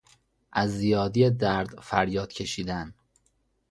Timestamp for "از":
0.51-0.69